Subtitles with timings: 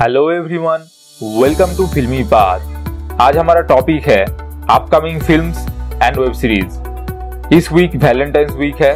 [0.00, 0.84] Hello everyone
[1.20, 5.58] welcome to फिल्मी बात आज हमारा टॉपिक है upcoming films
[6.02, 8.94] and web series इस वीक वैलेंटाइंस वीक है।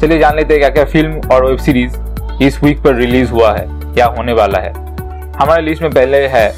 [0.00, 1.96] चलिए जान लेते हैं क्या क्या फ़िल्म और वेब सीरीज़
[2.42, 4.72] इस वीक पर रिलीज़ हुआ है, क्या होने वाला है।
[5.34, 6.48] हमारे लिस्ट में पहले है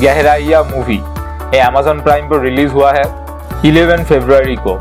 [0.00, 0.96] गहराइया मूवी
[1.54, 3.04] ये अमेजोन प्राइम पर रिलीज़ हुआ है
[3.62, 4.78] 11 फरवरी को।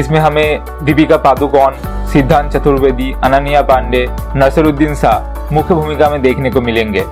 [0.00, 1.74] इसमें हमें दीपिका पादुकोण,
[2.12, 7.04] सिद्धांत चतुर्वेदी, अनन्या पांडे, नसरुद्दीन शाह मुख्य भूमिका में देखने को मिलेंगे।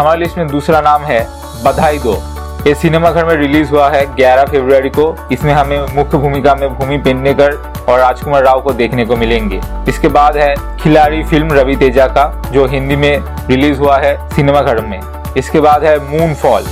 [0.00, 1.20] हमारे लिस्ट में दूसरा नाम है
[1.64, 2.12] बधाई दो।
[2.66, 6.68] ये सिनेमा घर में रिलीज़ हुआ है 11 फरवरी को। इसमें हमें मुख्य भूमिका में
[6.74, 7.52] भूमि पेडनेकर
[7.88, 12.42] और राजकुमार राव को देखने को मिलेंगे। इसके बाद है खिलाड़ी फ़िल्म रवि तेजा का,
[12.52, 15.00] जो हिंदी में रिलीज़ हुआ है सिनेमा घर में।
[15.36, 16.64] इसके बाद है मून फॉल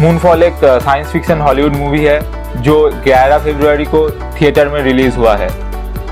[0.00, 2.20] मून फॉल एक साइंस फिक्शन हॉलीवुड मूवी है,
[2.62, 5.48] जो 11 फरवरी को थिएटर में रिलीज़ हुआ है।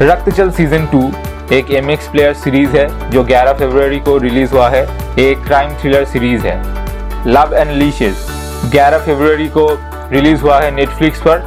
[0.03, 1.13] रक्तचल सीज़न टू
[1.53, 6.05] एक एमएक्स प्लेयर सीरीज़ है, जो 11 फरवरी को रिलीज़ हुआ है। एक क्राइम थ्रिलर
[6.05, 6.57] सीरीज़ है।
[7.27, 8.15] लव एंड लीशेज
[8.73, 9.67] 11 फरवरी को
[10.13, 11.39] रिलीज़ हुआ है नेटफ्लिक्स पर।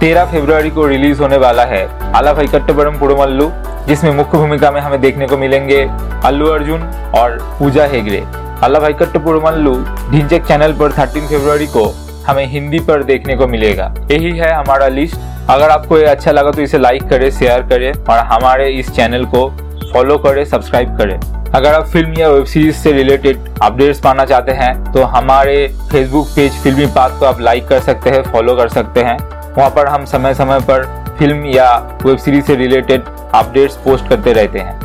[0.00, 3.50] 13 फरवरी को रिलीज़ होने वाला है आला भाई कट्टबरम पुड़मल्लू,
[3.88, 5.80] जिसमें मुख्य भूमिका में हमें देखने को मिलेंगे
[6.24, 6.82] अल्लू अर्जुन
[7.16, 8.22] और पूजा हेगड़े।
[8.64, 9.74] अल्लाह भाई कट्टपुरमल्लू
[10.10, 11.84] ढिंचक चैनल पर 13 फरवरी को
[12.26, 15.16] हमें हिंदी पर देखने को मिलेगा। यही है हमारा लिस्ट
[15.50, 19.24] अगर आपको ये अच्छा लगा तो इसे लाइक करें शेयर करें और हमारे इस चैनल
[19.26, 19.48] को
[19.92, 24.52] फॉलो करें सब्सक्राइब करें। अगर आप फ़िल्म या वेब सीरीज़ से रिलेटेड अपडेट्स पाना चाहते
[24.52, 25.56] हैं तो हमारे
[25.90, 29.16] फेसबुक पेज फिल्मी पाथ को आप लाइक कर सकते हैं फॉलो कर सकते हैं।
[29.56, 30.84] वहाँ पर हम समय समय पर
[31.18, 34.80] फ़िल्म या वेब सीरीज़ से रिलेटेड अपडेट्स पोस्ट करते रहते हैं।